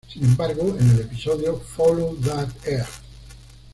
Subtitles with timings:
[0.11, 2.87] Sin embargo, en el episodio "Follow that egg!